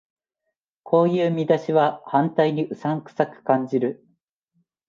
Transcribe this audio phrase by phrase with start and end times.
[0.81, 4.03] こういう見出しは反対にうさんくさく感じる